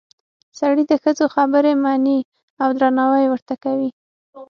سړي 0.59 0.83
د 0.91 0.93
ښځو 1.03 1.25
خبرې 1.35 1.73
مني 1.83 2.19
او 2.61 2.69
درناوی 2.77 3.25
ورته 3.29 3.55
کوي 3.63 3.89